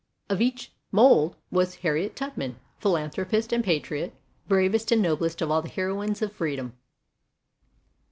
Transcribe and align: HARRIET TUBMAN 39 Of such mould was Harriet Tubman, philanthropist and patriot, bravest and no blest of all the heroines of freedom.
HARRIET 0.31 0.49
TUBMAN 0.49 0.49
39 0.49 0.49
Of 0.49 0.59
such 0.59 0.71
mould 0.91 1.35
was 1.51 1.75
Harriet 1.75 2.15
Tubman, 2.15 2.55
philanthropist 2.79 3.53
and 3.53 3.63
patriot, 3.63 4.15
bravest 4.47 4.91
and 4.91 4.99
no 5.03 5.15
blest 5.15 5.43
of 5.43 5.51
all 5.51 5.61
the 5.61 5.69
heroines 5.69 6.23
of 6.23 6.33
freedom. 6.33 6.73